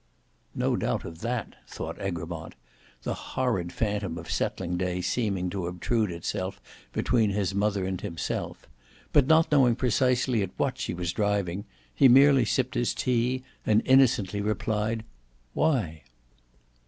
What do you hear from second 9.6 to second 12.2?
precisely at what she was driving, he